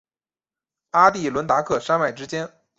[0.93, 2.49] 阿第伦达克山脉之间。